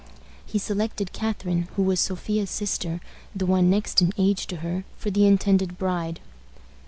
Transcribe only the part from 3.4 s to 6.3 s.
one next in age to her for the intended bride.